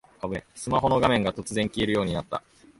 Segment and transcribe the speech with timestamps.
[0.55, 2.41] スマホの画面が突然消えるようになった